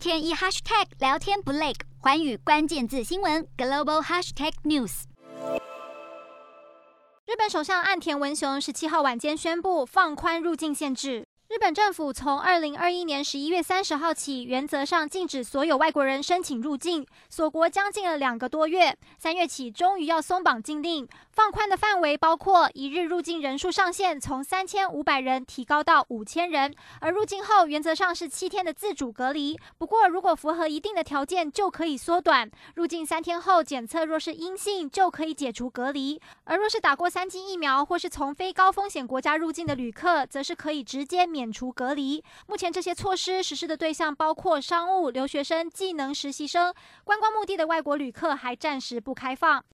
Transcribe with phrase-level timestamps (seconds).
[0.00, 5.02] 天一 hashtag 聊天不累，环宇关键字新闻 global hashtag news。
[7.26, 11.26] 日本首相岸田文雄十七号晚间宣布放宽入境限制。
[11.50, 18.96] 日本政府从二零二一年十一月三十号起，原则上禁止所有外国人申请入境，锁国将近了两个多月。
[19.18, 29.58] 三月起，终于要松绑禁令，放宽的范围包括一日入境人数上限从三千五百人提高到五千人，而入境后原则上是七天的自主隔离。
[29.76, 32.48] 不过，如果符合一定的条件，就可以缩短。
[32.76, 36.20] 入境三天后检测若是阴性，就可以解除隔离。
[36.44, 41.39] 而若是打过三剂疫苗或是从非高风险国家入境的旅客，则是可以直接免。
[41.40, 42.22] 免除隔离。
[42.46, 49.64] 目前这些措施实施的对象包括商务、留学生、技能实习生，观光目的的外国旅客还暂时不开放。